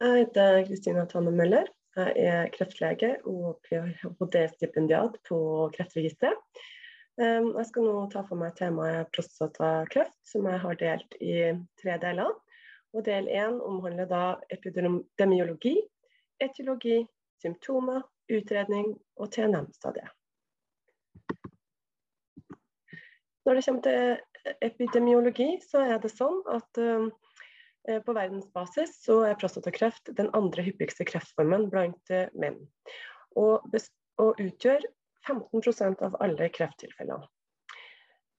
Jeg 0.00 0.16
heter 0.16 0.62
Kristina 0.64 1.02
Tanne 1.04 1.28
Møller. 1.36 1.66
Jeg 1.92 2.12
er 2.24 2.46
kreftlege 2.54 3.08
og 3.28 3.58
ph.d.-stipendiat 3.66 5.18
på 5.28 5.40
Kreftregisteret. 5.74 6.62
Jeg 7.20 7.66
skal 7.68 7.84
nå 7.84 8.06
ta 8.08 8.22
for 8.24 8.40
meg 8.40 8.54
temaet 8.56 9.10
prostatakreft, 9.12 10.16
som 10.24 10.48
jeg 10.48 10.62
har 10.62 10.78
delt 10.80 11.18
i 11.20 11.34
tre 11.82 11.98
deler. 12.00 12.32
Og 12.96 13.04
del 13.04 13.28
én 13.28 13.60
omhandler 13.60 14.08
da 14.08 14.22
epidemiologi, 14.48 15.76
etiologi, 16.40 17.02
symptomer, 17.44 18.00
utredning 18.32 18.94
og 19.20 19.28
TNM-stadiet. 19.36 20.16
Når 23.44 23.52
det 23.60 23.68
kommer 23.68 23.84
til 23.84 24.56
epidemiologi, 24.64 25.58
så 25.60 25.84
er 25.92 26.00
det 26.00 26.16
sånn 26.16 26.40
at 26.48 26.80
Eh, 26.80 27.29
på 28.06 28.14
verdensbasis 28.16 28.92
så 29.04 29.20
er 29.26 29.38
prostatakreft 29.40 30.12
den 30.18 30.30
andre 30.36 30.62
hyppigste 30.66 31.04
kreftformen 31.08 31.68
blant 31.72 32.12
eh, 32.14 32.30
menn. 32.38 32.58
Og, 33.40 33.66
og 34.22 34.40
utgjør 34.42 34.80
15% 35.28 36.02
av 36.06 36.16
alle 36.24 36.48
krefttilfellene. 36.54 37.26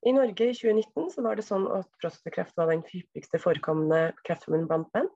I 0.02 0.12
Norge 0.16 0.48
i 0.50 0.54
2019 0.58 1.12
så 1.14 1.22
var 1.22 1.38
det 1.38 1.46
sånn 1.46 1.68
at 1.70 1.86
prostatakreft 2.02 2.58
var 2.58 2.72
den 2.72 2.82
hyppigste 2.90 3.38
forekommende 3.42 4.16
kreftformen 4.26 4.66
blant 4.70 4.90
menn. 4.98 5.10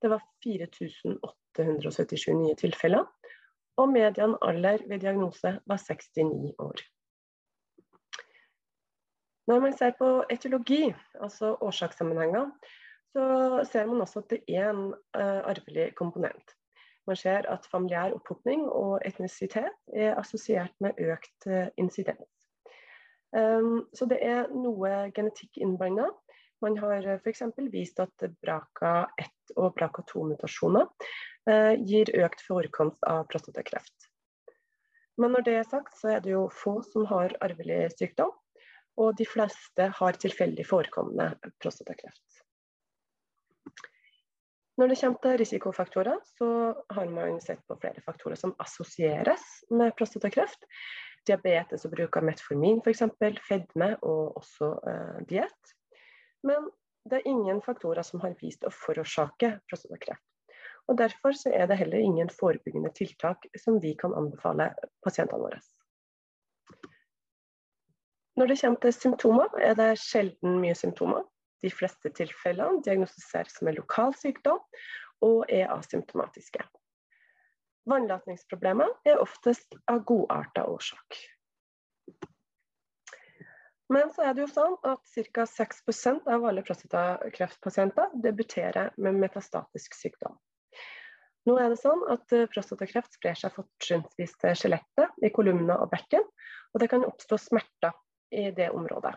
Det 0.00 0.08
var 0.08 0.20
4877 0.44 2.32
nye 2.38 2.56
tilfeller. 2.58 3.04
Og 3.80 3.88
median 3.92 4.36
alder 4.44 4.78
ved 4.88 4.98
diagnose 5.04 5.50
var 5.68 5.78
69 5.80 6.54
år. 6.60 6.80
Når 9.50 9.60
man 9.60 9.74
ser 9.76 9.92
på 9.98 10.24
etiologi, 10.30 10.94
altså 11.20 11.56
årsakssammenhenger, 11.60 12.50
så 13.12 13.24
ser 13.68 13.88
man 13.88 14.02
også 14.04 14.22
at 14.22 14.32
det 14.32 14.42
er 14.48 14.70
en 14.70 14.92
uh, 14.92 15.40
arvelig 15.50 15.92
komponent. 15.98 16.54
Man 17.06 17.18
ser 17.18 17.48
at 17.50 17.66
familiær 17.70 18.14
opphopning 18.16 18.64
og 18.70 19.00
etnisitet 19.06 19.72
er 19.96 20.14
assosiert 20.20 20.72
med 20.80 20.98
økt 21.02 21.48
uh, 21.50 21.68
insidens. 21.76 22.30
Um, 23.32 23.88
så 23.96 24.06
det 24.08 24.20
er 24.24 24.50
noe 24.52 25.10
genetikk 25.16 25.60
innblanda. 25.60 26.10
Man 26.62 26.76
har 26.78 27.04
uh, 27.08 27.18
f.eks. 27.18 27.42
vist 27.72 28.00
at 28.00 28.26
BRCA1 28.44 29.56
og 29.56 29.74
BRCA2-mutasjoner 29.78 30.88
uh, 31.50 31.74
gir 31.80 32.12
økt 32.22 32.44
forekomst 32.46 33.02
av 33.08 33.26
prostatakreft. 33.32 34.08
Men 35.20 35.34
når 35.34 35.44
det 35.48 35.56
er 35.58 35.68
sagt, 35.68 35.96
så 35.98 36.14
er 36.14 36.22
det 36.24 36.32
jo 36.32 36.46
få 36.54 36.78
som 36.86 37.04
har 37.10 37.34
arvelig 37.44 37.90
sykdom. 37.98 38.32
Og 39.00 39.16
de 39.16 39.24
fleste 39.24 39.88
har 39.96 40.18
tilfeldig 40.20 40.64
forekommende 40.68 41.32
prostatakreft. 41.64 42.42
Når 44.80 44.88
det 44.88 44.98
kommer 45.02 45.20
til 45.20 45.38
risikofaktorer, 45.42 46.20
så 46.38 46.48
har 46.96 47.08
man 47.12 47.40
sett 47.44 47.60
på 47.68 47.76
flere 47.80 48.00
faktorer 48.04 48.38
som 48.40 48.54
assosieres 48.62 49.42
med 49.70 49.92
prostatakreft. 49.98 50.64
Diabetes 51.28 51.84
og 51.86 51.92
bruk 51.92 52.16
av 52.18 52.24
metformin 52.26 52.80
f.eks., 52.82 53.04
fedme 53.46 53.92
og 54.00 54.38
også 54.40 54.70
eh, 54.90 55.18
diett. 55.28 55.74
Men 56.42 56.70
det 57.04 57.20
er 57.20 57.28
ingen 57.28 57.60
faktorer 57.62 58.02
som 58.06 58.22
har 58.24 58.34
vist 58.40 58.64
å 58.64 58.72
forårsake 58.72 59.58
prostatakreft. 59.68 60.24
Og 60.90 60.98
Derfor 60.98 61.36
så 61.36 61.52
er 61.54 61.68
det 61.70 61.78
heller 61.78 62.02
ingen 62.02 62.30
forebyggende 62.32 62.90
tiltak 62.96 63.44
som 63.60 63.78
vi 63.82 63.94
kan 63.98 64.14
anbefale 64.18 64.72
pasientene 65.04 65.44
våre. 65.44 65.60
Når 68.40 68.48
det 68.48 68.58
kommer 68.60 68.80
til 68.80 68.94
symptomer, 68.96 69.52
er 69.60 69.76
det 69.78 69.90
sjelden 70.00 70.58
mye 70.62 70.74
symptomer. 70.74 71.22
De 71.62 71.70
fleste 71.70 72.10
tilfellene 72.18 72.82
diagnostiseres 72.84 73.58
som 73.58 73.70
en 73.70 73.78
lokal 73.78 74.14
sykdom 74.18 74.60
og 75.22 75.44
er 75.52 75.70
asymptomatiske. 75.70 76.64
Vannlatningsproblemer 77.90 78.90
er 79.08 79.22
oftest 79.22 79.74
av 79.90 80.04
godarta 80.06 80.66
årsak. 80.70 81.18
Men 83.92 84.12
så 84.14 84.24
er 84.24 84.34
det 84.34 84.46
jo 84.46 84.52
sånn 84.52 84.76
at 84.88 85.02
ca. 85.34 85.44
6% 85.48 86.28
av 86.30 86.46
alle 86.48 86.62
prostatakreftpasienter 86.64 88.14
debuterer 88.24 88.94
med 88.96 89.18
metastatisk 89.20 89.98
sykdom. 89.98 90.38
Nå 91.48 91.56
er 91.58 91.72
det 91.72 91.80
sånn 91.80 92.04
at 92.12 92.32
eh, 92.32 92.46
Prostatakreft 92.50 93.18
sprer 93.18 93.34
seg 93.38 93.52
fortrinnsvis 93.56 94.36
til 94.38 94.54
skjelettet, 94.58 95.18
i 95.26 95.32
kolumner 95.34 95.82
og 95.82 95.90
bekken, 95.90 96.24
og 96.72 96.80
det 96.80 96.88
kan 96.92 97.04
oppstå 97.04 97.38
smerter 97.42 97.96
i 98.30 98.46
det 98.54 98.70
området. 98.70 99.16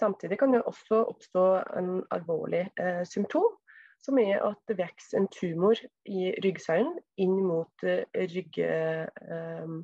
Samtidig 0.00 0.38
kan 0.40 0.54
det 0.54 0.64
også 0.66 1.04
oppstå 1.12 1.44
en 1.78 1.90
alvorlig 2.14 2.64
eh, 2.82 3.04
symptom, 3.06 3.52
som 4.04 4.18
er 4.18 4.42
at 4.44 4.58
det 4.68 4.78
vokser 4.80 5.20
en 5.20 5.28
tumor 5.32 5.78
i 6.04 6.32
ryggsøylen 6.44 6.96
inn 7.22 7.36
mot 7.46 7.86
eh, 7.86 8.02
rygg, 8.34 8.58
eh, 8.58 9.76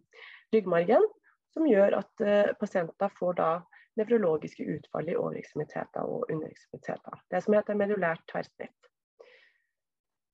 ryggmargen, 0.54 1.06
som 1.54 1.68
gjør 1.68 2.00
at 2.02 2.24
eh, 2.26 2.50
pasienter 2.60 3.12
får 3.18 3.38
da 3.38 3.50
nevrologiske 3.98 4.66
utfall 4.76 5.08
i 5.10 5.16
overekstremiteter 5.18 6.06
og 6.06 6.30
underekstremiteter. 6.30 7.22
Det 7.30 7.42
som 7.44 7.56
heter 7.56 7.78
medullært 7.78 8.22
tverrsnitt. 8.30 8.76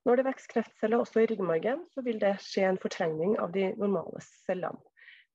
Når 0.06 0.20
det 0.20 0.26
vokser 0.28 0.52
kreftceller 0.52 1.02
også 1.02 1.24
i 1.24 1.30
ryggmargen, 1.30 1.80
så 1.90 2.02
vil 2.06 2.20
det 2.22 2.36
skje 2.44 2.68
en 2.68 2.80
fortrengning 2.82 3.34
av 3.42 3.54
de 3.56 3.72
normale 3.80 4.22
cellene. 4.46 4.78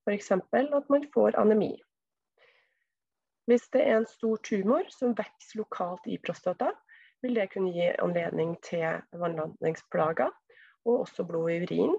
F.eks. 0.08 0.32
at 0.32 0.88
man 0.90 1.04
får 1.14 1.36
anemi. 1.38 1.74
Hvis 3.50 3.68
det 3.74 3.82
er 3.88 3.98
en 3.98 4.08
stor 4.08 4.38
tumor 4.46 4.88
som 4.94 5.16
vokser 5.18 5.60
lokalt 5.60 6.06
i 6.08 6.20
prostata, 6.22 6.72
vil 7.22 7.36
det 7.36 7.50
kunne 7.54 7.74
gi 7.74 7.90
anledning 8.02 8.56
til 8.66 9.02
vannlandingsplager 9.14 10.30
og 10.86 11.00
også 11.00 11.26
blod 11.26 11.50
i 11.52 11.62
urin. 11.64 11.96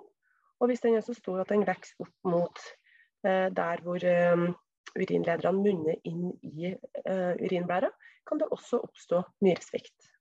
Og 0.60 0.66
hvis 0.66 0.80
den 0.80 0.94
er 0.94 1.00
så 1.00 1.14
stor 1.14 1.42
at 1.42 1.50
den 1.50 1.66
vokser 1.66 2.04
opp 2.04 2.14
mot 2.24 2.62
eh, 3.26 3.48
der 3.54 3.82
hvor 3.82 4.06
eh, 4.06 4.48
urinlederne 4.96 5.58
munner 5.58 5.98
inn 6.04 6.32
i 6.42 6.72
eh, 6.72 7.34
urinblæra, 7.42 7.90
kan 8.28 8.38
det 8.38 8.50
også 8.50 8.82
oppstå 8.86 9.22
nyresvikt. 9.42 10.12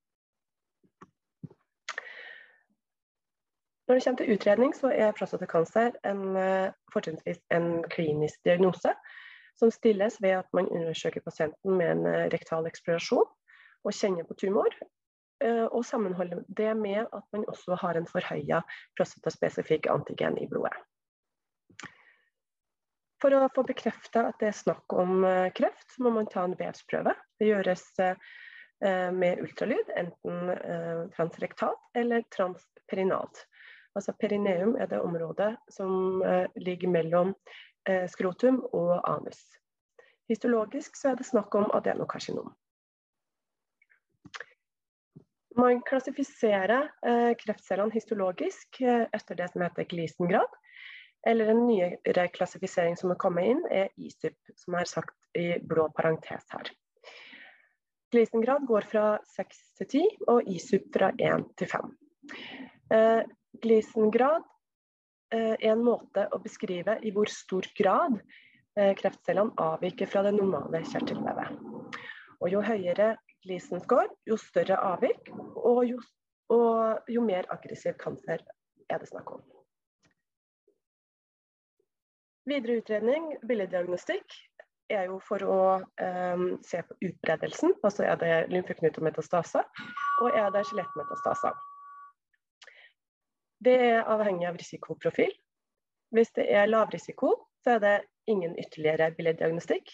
Når 3.87 3.95
det 3.95 4.03
kommer 4.03 4.17
til 4.17 4.33
utredning, 4.33 4.75
så 4.75 4.87
er 4.87 5.11
prostatakancer 5.11 5.91
en, 6.05 6.21
eh, 6.37 6.71
fortrinnsvis 6.93 7.41
en 7.51 7.83
klinisk 7.83 8.43
diagnose 8.45 8.93
som 9.61 9.71
stilles 9.71 10.17
ved 10.21 10.39
at 10.39 10.49
man 10.57 10.69
undersøker 10.73 11.21
pasienten 11.21 11.77
med 11.77 11.91
en 11.93 12.07
eh, 12.09 12.29
rektal 12.33 12.65
eksplorasjon 12.65 13.27
og 13.85 13.93
kjenner 13.93 14.25
på 14.25 14.37
tumor. 14.41 14.73
Eh, 15.43 15.67
og 15.67 15.85
sammenholder 15.85 16.41
det 16.47 16.71
med 16.79 17.03
at 17.05 17.25
man 17.35 17.45
også 17.51 17.77
har 17.81 17.97
en 17.97 18.09
forhøya 18.09 18.63
prostataspesifikk 18.97 19.89
antigen 19.93 20.39
i 20.41 20.49
blodet. 20.49 20.73
For 23.21 23.37
å 23.37 23.45
få 23.53 23.61
bekrefta 23.67 24.25
at 24.31 24.41
det 24.41 24.49
er 24.49 24.57
snakk 24.57 24.97
om 24.97 25.21
eh, 25.29 25.53
kreft, 25.53 25.93
må 26.01 26.09
man 26.15 26.29
ta 26.29 26.47
en 26.47 26.57
vevsprøve. 26.57 27.15
Det 27.37 27.53
gjøres 27.53 27.87
med 28.81 29.37
ultralyd, 29.43 29.91
enten 29.93 30.47
transrektalt 31.13 31.99
eller 32.01 32.23
transperinalt. 32.33 33.43
Altså 33.93 34.15
Perineum 34.17 34.71
er 34.73 34.89
det 34.89 35.03
området 35.05 35.51
som 35.69 36.23
ligger 36.57 36.89
mellom 36.89 37.35
skrotum 38.11 38.59
og 38.77 38.99
anus. 39.09 39.39
Histologisk 40.31 40.95
så 40.95 41.11
er 41.11 41.19
det 41.19 41.27
snakk 41.27 41.55
om 41.59 41.67
adenokarsinom. 41.75 42.53
Man 45.59 45.81
klassifiserer 45.83 46.87
eh, 47.03 47.31
kreftcellene 47.39 47.91
histologisk 47.91 48.79
eh, 48.79 49.03
etter 49.11 49.35
det 49.35 49.49
som 49.51 49.65
heter 49.65 49.89
Gleason-grad. 49.91 50.53
Eller 51.27 51.51
en 51.51 51.65
nyere 51.67 52.29
klassifisering 52.33 52.95
som 52.97 53.11
er 53.13 53.19
kommet 53.19 53.49
inn, 53.51 53.59
er 53.69 53.91
ISUP, 53.99 54.37
som 54.57 54.77
er 54.79 54.87
sagt 54.89 55.37
i 55.37 55.59
blå 55.59 55.89
parentes 55.97 56.47
her. 56.55 56.71
Gleason-grad 58.15 58.63
går 58.71 58.87
fra 58.87 59.03
6 59.35 59.59
til 59.81 59.91
10, 59.91 60.07
og 60.31 60.49
ISUP 60.49 60.87
fra 60.95 61.11
1 61.19 61.45
til 61.59 61.69
5. 61.75 61.91
Glisengrad 63.61 64.47
Eh, 64.47 64.50
en 65.31 65.83
måte 65.85 66.27
å 66.31 66.39
beskrive 66.43 66.97
i 67.01 67.11
hvor 67.15 67.29
stor 67.31 67.67
grad 67.77 68.17
eh, 68.77 68.93
kreftcellene 68.99 69.55
avviker 69.61 70.09
fra 70.11 70.25
det 70.27 70.33
normale 70.35 70.83
kjertelvevet. 70.91 71.61
Og 72.41 72.49
jo 72.49 72.63
høyere 72.65 73.13
Gleason 73.45 73.81
score, 73.81 74.09
jo 74.29 74.37
større 74.37 74.77
avvik, 74.85 75.31
og 75.57 75.81
jo, 75.89 75.97
og 76.53 77.09
jo 77.09 77.23
mer 77.25 77.47
aggressiv 77.53 77.97
kancer 78.01 78.43
er 78.89 79.01
det 79.01 79.09
snakk 79.09 79.33
om. 79.37 79.41
Videre 82.49 82.81
utredning, 82.81 83.35
billeddiagnostikk, 83.47 84.37
er 84.91 85.07
jo 85.07 85.19
for 85.23 85.43
å 85.47 85.59
um, 85.79 86.45
se 86.65 86.81
på 86.83 86.97
utbredelsen. 87.07 87.75
Altså 87.85 88.05
er 88.05 88.17
det 88.21 88.33
lymfeknutemetastase, 88.51 89.63
og 90.21 90.37
er 90.37 90.49
det 90.53 90.65
skjelettmetastase. 90.67 91.53
Det 93.61 93.73
er 93.77 94.07
avhengig 94.09 94.47
av 94.49 94.57
risikoprofil. 94.57 95.33
Hvis 96.11 96.33
det 96.35 96.47
er 96.49 96.69
lav 96.69 96.89
risiko, 96.93 97.35
så 97.63 97.77
er 97.77 97.83
det 97.83 97.97
ingen 98.31 98.55
ytterligere 98.59 99.11
billeddiagnostikk. 99.15 99.91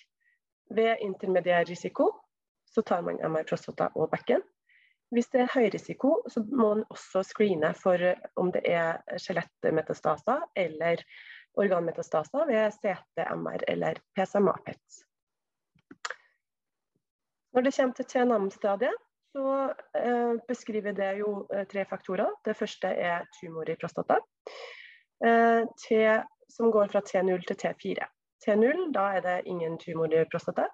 Ved 0.71 1.03
intermediær 1.03 1.67
risiko 1.67 2.11
så 2.71 2.81
tar 2.81 3.03
man 3.03 3.19
MR 3.23 3.47
prostata 3.47 3.89
og 3.95 4.09
bekken. 4.11 4.43
Hvis 5.11 5.29
det 5.31 5.41
er 5.43 5.53
høy 5.53 5.69
risiko, 5.71 6.17
så 6.27 6.43
må 6.43 6.73
man 6.75 6.85
også 6.91 7.23
screene 7.23 7.71
for 7.79 8.01
om 8.35 8.51
det 8.51 8.63
er 8.67 8.99
skjelettmetastaser 9.23 10.43
eller 10.55 11.03
organmetastaser 11.57 12.47
ved 12.49 12.75
CT-MR 12.75 13.63
eller 13.71 14.01
PSMA-PET. 14.15 15.03
Når 17.55 17.61
det 17.61 17.75
kommer 17.75 17.95
til 17.95 18.09
TNM-stadiet, 18.11 19.06
så 19.37 19.73
eh, 19.93 20.33
beskriver 20.47 20.95
det 20.97 21.11
jo 21.19 21.45
eh, 21.53 21.65
tre 21.69 21.85
faktorer. 21.85 22.31
Det 22.45 22.55
første 22.57 22.89
er 22.89 23.25
tumor 23.37 23.69
i 23.69 23.75
prostata, 23.77 24.17
eh, 25.25 25.61
T, 25.83 25.99
som 26.49 26.71
går 26.73 26.89
fra 26.93 27.03
T0 27.05 27.45
til 27.45 27.59
T4. 27.61 28.07
T0, 28.45 28.87
da 28.95 29.05
er 29.17 29.25
det 29.25 29.37
ingen 29.45 29.77
tumor 29.77 30.13
i 30.13 30.25
prostata. 30.31 30.65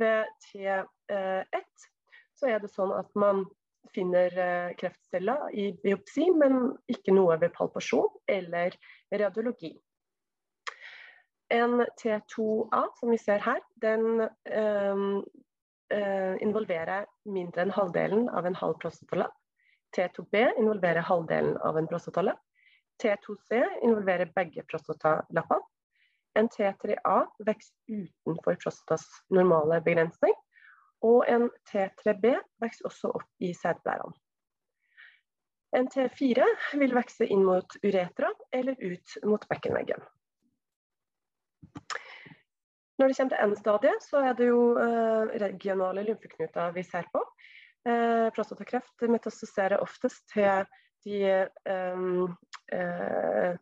Ved 0.00 0.24
T1 0.46 1.88
så 2.38 2.48
er 2.48 2.60
det 2.62 2.70
sånn 2.72 2.92
at 2.94 3.10
man 3.18 3.42
finner 3.92 4.30
kreftceller 4.78 5.50
i 5.56 5.70
biopsi, 5.82 6.28
men 6.36 6.70
ikke 6.88 7.12
noe 7.16 7.36
ved 7.40 7.52
palpasjon 7.56 8.06
eller 8.30 8.76
radiologi. 9.10 9.72
En 11.50 11.82
T2A, 12.00 12.84
som 13.00 13.10
vi 13.10 13.18
ser 13.18 13.42
her, 13.44 13.60
den 13.82 14.22
øh, 15.92 16.36
involverer 16.42 17.06
mindre 17.24 17.64
enn 17.64 17.74
halvdelen 17.74 18.28
av 18.28 18.46
en 18.46 18.58
halv 18.58 18.78
prostatolle. 18.82 19.26
T2B 19.96 20.44
involverer 20.58 21.02
halvdelen 21.06 21.56
av 21.66 21.78
en 21.78 21.88
prostatolle. 21.90 22.36
T2C 23.02 23.62
involverer 23.82 24.30
begge 24.36 24.62
prostatalappene. 24.68 25.66
En 26.38 26.46
T3A 26.46 27.16
vokser 27.42 27.74
utenfor 27.90 28.58
prostatas 28.62 29.06
normale 29.34 29.80
begrensning. 29.82 30.34
Og 31.02 31.24
en 31.28 31.48
T3B 31.70 32.36
vokser 32.62 32.86
også 32.86 33.10
opp 33.18 33.42
i 33.42 33.54
sædblærene. 33.56 34.14
En 35.76 35.86
T4 35.86 36.46
vil 36.78 36.94
vokse 36.94 37.26
inn 37.30 37.44
mot 37.46 37.76
uretra 37.82 38.30
eller 38.52 38.78
ut 38.82 39.18
mot 39.24 39.44
bekkenveggen. 39.50 40.02
Når 43.00 43.08
det 43.08 43.16
kommer 43.16 43.32
til 43.32 43.48
N-stadiet, 43.48 44.02
så 44.04 44.20
er 44.28 44.34
det 44.36 44.50
jo 44.50 44.64
eh, 44.76 45.30
regionale 45.40 46.02
lymfeknuter 46.04 46.74
vi 46.76 46.82
ser 46.84 47.06
på. 47.14 47.22
Eh, 47.88 48.28
prostatakreft 48.36 49.06
metastaserer 49.08 49.80
oftest 49.80 50.26
til 50.34 50.66
de 51.04 51.48
um, 51.64 52.36
uh, 52.76 53.52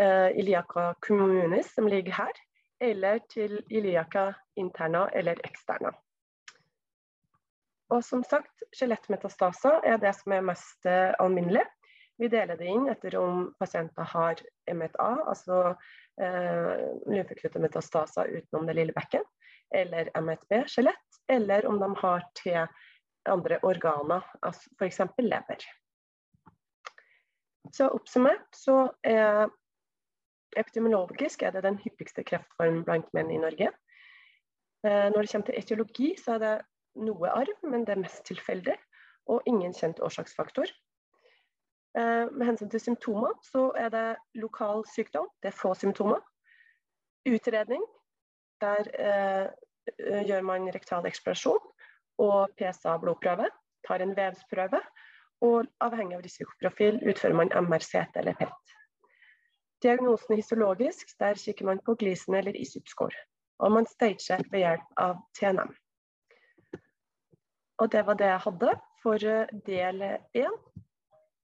uh, 0.00 0.38
iliaca 0.38 0.94
communis, 1.04 1.74
som 1.74 1.86
ligger 1.86 2.12
her, 2.12 2.40
eller 2.80 3.18
til 3.28 3.58
iliaca 3.68 4.32
interna 4.56 5.08
eller 5.12 5.36
externa. 5.44 5.92
Og 7.90 8.04
som 8.04 8.24
sagt, 8.24 8.64
skjelettmetastaser 8.72 9.84
er 9.84 10.00
det 10.00 10.14
som 10.16 10.32
er 10.32 10.46
mest 10.46 10.88
uh, 10.88 11.12
alminnelig. 11.20 11.66
Vi 12.20 12.28
deler 12.28 12.58
det 12.60 12.68
inn 12.68 12.88
etter 12.92 13.14
om 13.16 13.46
pasienter 13.60 14.04
har 14.12 14.40
M1A, 14.68 15.10
altså 15.30 15.60
uh, 15.72 16.80
lymfeknutemetastaser 17.08 18.28
utenom 18.34 18.66
det 18.68 18.74
lille 18.76 18.92
bekken, 18.92 19.24
eller 19.72 20.10
M1B, 20.18 20.66
skjelett, 20.68 21.20
eller 21.32 21.64
om 21.70 21.78
de 21.80 21.88
har 22.02 22.26
til 22.36 22.58
andre 23.30 23.60
organer, 23.64 24.26
altså 24.44 24.68
f.eks. 24.76 25.00
lever. 25.22 25.64
Så 27.72 27.88
oppsummert 27.88 28.52
så 28.56 28.90
er 29.06 29.46
epidemiologisk 30.58 31.46
er 31.46 31.54
det 31.54 31.64
den 31.64 31.80
hyppigste 31.80 32.24
kreftformen 32.26 32.84
blant 32.84 33.08
menn 33.16 33.32
i 33.32 33.40
Norge. 33.40 33.72
Uh, 34.84 35.08
når 35.08 35.22
det 35.22 35.32
kommer 35.32 35.48
til 35.48 35.62
etiologi, 35.62 36.12
så 36.20 36.36
er 36.36 36.44
det 36.44 36.54
noe 37.00 37.32
arv, 37.32 37.56
men 37.64 37.88
det 37.88 37.96
er 37.96 38.04
mest 38.04 38.26
tilfeldig, 38.28 38.76
og 39.32 39.48
ingen 39.48 39.72
kjent 39.72 40.04
årsaksfaktor. 40.04 40.68
Eh, 41.98 42.26
med 42.30 42.46
hensyn 42.46 42.70
til 42.70 42.80
symptomer, 42.80 43.32
så 43.42 43.72
er 43.76 43.88
det 43.90 44.16
lokal 44.38 44.84
sykdom, 44.86 45.26
det 45.42 45.50
er 45.50 45.56
få 45.58 45.74
symptomer. 45.74 46.20
Utredning, 47.26 47.82
der 48.60 48.86
eh, 48.94 49.48
gjør 50.28 50.44
man 50.46 50.68
rektal 50.74 51.06
eksplorasjon 51.06 51.64
og 52.22 52.52
PSA-blodprøve, 52.60 53.48
tar 53.88 54.04
en 54.04 54.14
vevsprøve, 54.16 54.80
og 55.40 55.66
avhengig 55.80 56.18
av 56.18 56.22
risikoprofil 56.22 57.00
utfører 57.10 57.34
man 57.34 57.50
MRCT 57.66 58.20
eller 58.20 58.36
PET. 58.38 58.74
Diagnosen 59.82 60.34
er 60.34 60.42
histologisk, 60.42 61.14
der 61.18 61.34
kikker 61.40 61.66
man 61.66 61.80
på 61.84 61.94
Glisen 61.94 62.34
eller 62.34 62.54
ISUP-score. 62.54 63.16
Og 63.58 63.72
man 63.72 63.86
stager 63.88 64.44
ved 64.52 64.62
hjelp 64.62 64.92
av 64.96 65.16
TNM. 65.38 65.72
Og 67.80 67.92
det 67.92 68.04
var 68.06 68.14
det 68.20 68.28
jeg 68.28 68.44
hadde 68.46 68.76
for 69.02 69.26
eh, 69.26 69.50
del 69.66 70.04
én. 70.36 70.56